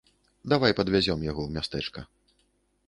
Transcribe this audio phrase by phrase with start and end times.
[0.53, 2.01] Давай падвязём яго ў мястэчка.